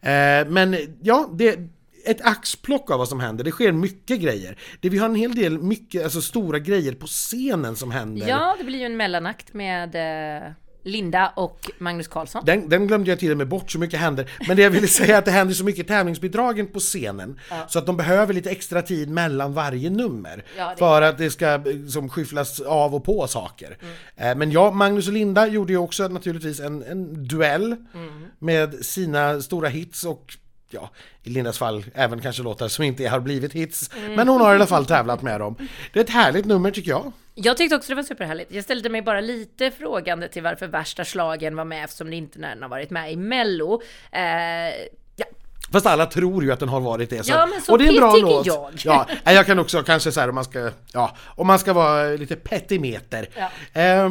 [0.00, 1.58] Eh, men ja, det
[2.04, 3.44] ett axplock av vad som händer.
[3.44, 4.58] Det sker mycket grejer.
[4.80, 8.28] Det, vi har en hel del mycket, alltså stora grejer på scenen som händer.
[8.28, 10.52] Ja, det blir ju en mellanakt med eh,
[10.84, 12.42] Linda och Magnus Carlsson.
[12.44, 14.30] Den, den, glömde jag till och med bort, så mycket händer.
[14.48, 17.66] Men det jag ville säga är att det händer så mycket tävlingsbidragen på scenen ja.
[17.68, 21.60] så att de behöver lite extra tid mellan varje nummer ja, för att det ska
[21.88, 23.78] som skyfflas av och på saker.
[23.80, 24.30] Mm.
[24.30, 28.26] Eh, men ja, Magnus och Linda gjorde ju också naturligtvis en, en duell mm.
[28.38, 30.36] med sina stora hits och
[30.74, 30.90] ja,
[31.22, 33.90] i Lindas fall även kanske låtar som inte har blivit hits.
[34.16, 35.56] Men hon har i alla fall tävlat med dem.
[35.92, 37.12] Det är ett härligt nummer tycker jag.
[37.34, 38.52] Jag tyckte också det var superhärligt.
[38.52, 42.38] Jag ställde mig bara lite frågande till varför värsta slagen var med eftersom det inte
[42.38, 43.82] när den har varit med i Mello.
[44.12, 44.20] Eh,
[45.72, 47.28] Fast alla tror ju att den har varit det.
[47.28, 48.46] Ja, men så och det är en bra låt.
[48.46, 48.70] jag.
[49.24, 52.08] Ja, jag kan också kanske så här om man ska, ja, om man ska vara
[52.08, 53.28] lite petimeter.
[53.72, 54.08] Ja.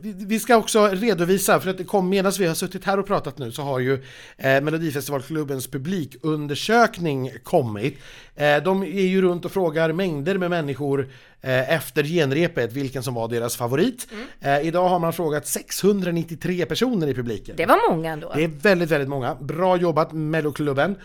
[0.00, 3.06] Vi, vi ska också redovisa, för att det kom medan vi har suttit här och
[3.06, 4.04] pratat nu så har ju
[4.36, 7.98] eh, Melodifestivalklubbens publikundersökning kommit.
[8.36, 11.08] Eh, de är ju runt och frågar mängder med människor
[11.40, 14.08] eh, efter genrepet vilken som var deras favorit.
[14.12, 14.60] Mm.
[14.60, 17.56] Eh, idag har man frågat 693 personer i publiken.
[17.56, 18.32] det var många ändå.
[18.34, 19.34] Det är väldigt, väldigt många.
[19.34, 20.96] Bra jobbat Melloklubben.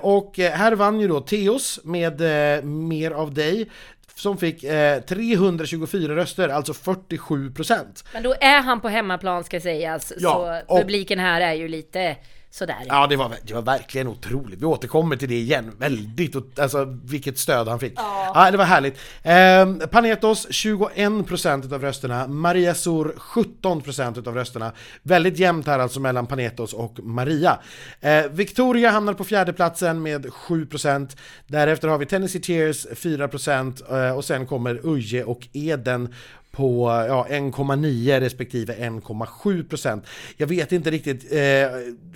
[0.00, 2.20] Och här vann ju då Teos med
[2.64, 3.68] Mer av dig
[4.14, 8.04] som fick eh, 324 röster, alltså 47 procent.
[8.12, 12.16] Men då är han på hemmaplan ska sägas, Ja, så publiken här är ju lite
[12.52, 12.76] sådär.
[12.88, 14.60] Ja, det var, det var verkligen otroligt.
[14.60, 15.72] Vi återkommer till det igen.
[15.78, 17.92] Väldigt, alltså vilket stöd han fick.
[17.96, 18.98] Ja, det var härligt.
[19.22, 24.72] Eh, Panetos 21% av rösterna, Maria Sur 17% av rösterna.
[25.02, 27.58] Väldigt jämnt här alltså mellan Panetos och Maria.
[28.00, 31.16] Eh, Victoria hamnar på fjärde platsen med 7%.
[31.46, 36.14] Därefter har vi Tennessee Tears 4% eh, och sen kommer Uje och Eden
[36.52, 40.06] på ja, 1,9 respektive 1,7 procent.
[40.36, 41.40] Jag vet inte riktigt, eh,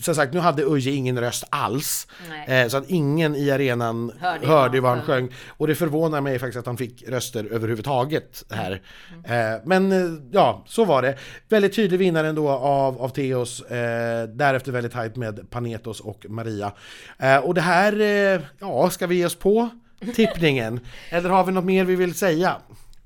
[0.00, 2.06] som sagt nu hade Uje ingen röst alls,
[2.46, 5.28] eh, så att ingen i arenan Hörde hörde, vad han sjöng.
[5.48, 8.82] Och det förvånar mig faktiskt att han fick röster överhuvudtaget här.
[9.24, 11.18] Eh, men eh, ja, så var det.
[11.48, 16.72] Väldigt tydlig vinnare ändå av, av Theos, eh, därefter väldigt tajt med Panetos och Maria.
[17.18, 19.68] Eh, och det här, eh, ja, ska vi ge oss på
[20.14, 20.80] tippningen?
[21.10, 22.56] Eller har vi något mer vi vill säga?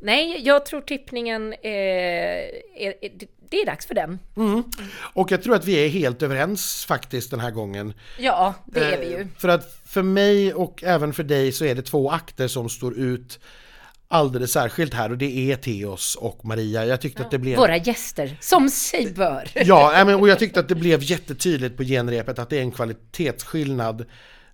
[0.01, 1.71] Nej, jag tror tippningen, eh,
[2.77, 2.95] är,
[3.51, 4.19] det är dags för den.
[5.13, 7.95] Och jag tror att vi är helt överens faktiskt den här gången.
[8.19, 9.21] Ja, det är vi ju.
[9.21, 12.69] Eh, För att för mig och även för dig så är det två akter som
[12.69, 13.41] står ut
[14.09, 16.87] alldeles särskilt här och det är Theos och Maria.
[16.87, 17.57] Jag tyckte att det blev...
[17.57, 19.51] Våra gäster, som sig bör.
[19.55, 24.07] Ja, och jag tyckte att det blev jättetydligt på genrepet att det är en kvalitetsskillnad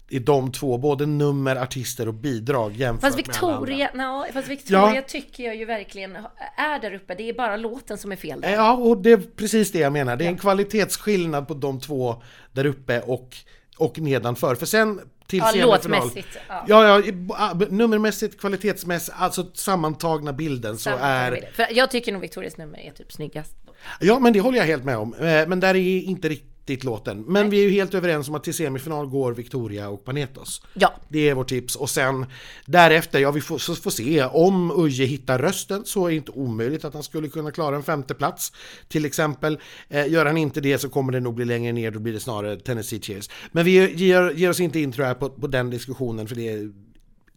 [0.09, 3.61] i de två, både nummer, artister och bidrag jämfört Fast med alla andra.
[3.67, 5.03] Victoria, no, fast Victoria Ja.
[5.03, 6.17] tycker jag ju verkligen
[6.57, 7.15] är där uppe.
[7.15, 8.53] Det är bara låten som är fel där.
[8.53, 10.17] Ja, och det är precis det jag menar.
[10.17, 13.37] Det är en kvalitetsskillnad på de två där uppe och,
[13.79, 14.55] och nedanför.
[14.55, 15.69] För sen till Ja, semifinal...
[16.01, 16.65] låtmässigt, ja.
[16.69, 17.03] Ja,
[17.39, 21.51] ja, nummermässigt, kvalitetsmässigt, alltså sammantagna bilden så är...
[21.53, 23.57] För jag tycker nog Victorias nummer är typ snyggast.
[24.01, 25.15] Ja, men det håller jag helt med om.
[25.15, 27.25] Eh, Men där är inte riktigt låten.
[27.27, 30.63] Men vi är ju helt överens om att till semifinal går Victoria och Panetos.
[30.75, 31.77] Ja, Det är vårt tips.
[31.77, 32.27] Och sen
[32.67, 34.25] därefter, ja vi får, så får se.
[34.25, 37.83] Om Uje hittar rösten så är det inte omöjligt att han skulle kunna klara en
[37.83, 38.53] femte plats
[38.89, 39.59] Till exempel.
[39.89, 42.21] Eh, gör han inte det så kommer det nog bli längre ner, då blir det
[42.21, 43.31] snarare Tennessee Cheers.
[43.53, 46.49] Men vi ger, ger oss inte in tror jag på, på den diskussionen för det
[46.49, 46.71] är,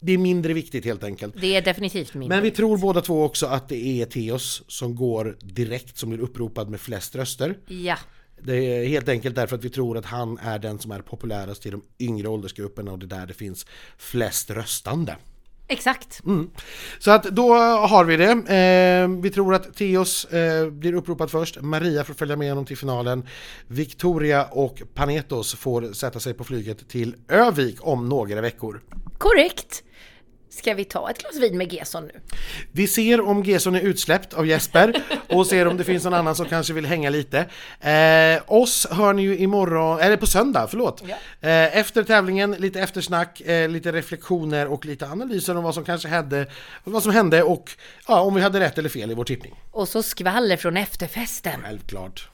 [0.01, 1.35] det är mindre viktigt helt enkelt.
[1.41, 2.29] det är definitivt min.
[2.29, 6.19] Men vi tror båda två också att det är Theos som går direkt, som blir
[6.19, 7.57] uppropad med flest röster.
[7.67, 7.97] Ja,
[8.43, 11.65] Det är helt enkelt därför att vi tror att han är den som är populärast
[11.65, 13.65] i de yngre åldersgrupperna och det är där det finns
[13.97, 15.15] flest röstande.
[15.67, 16.25] exakt.
[16.25, 16.49] Mm.
[16.99, 18.31] Så att då har vi det.
[18.31, 21.61] Eh, vi tror att Theos eh, blir uppropad först.
[21.61, 23.27] Maria får följa med honom till finalen.
[23.67, 28.81] Victoria och Panetos får sätta sig på flyget till Övik om några veckor.
[29.17, 29.83] Korrekt.
[30.49, 32.21] Ska vi ta ett glas vin med Gesson nu?
[32.71, 36.35] Vi ser om Gesson är utsläppt av Jesper och ser om det finns någon annan
[36.35, 37.39] som kanske vill hänga lite.
[37.79, 41.01] Eh, oss hör ni ju imorgon, eller på söndag, förlåt.
[41.41, 46.07] Eh, efter tävlingen, lite eftersnack, eh, lite reflektioner och lite analyser om vad som kanske
[46.07, 46.45] hände,
[46.83, 47.71] vad som hände och
[48.07, 49.55] ja, om vi hade rätt eller fel i vår tippning.
[49.71, 51.61] Och så skvaller från efterfesten.
[51.61, 52.29] Självklart.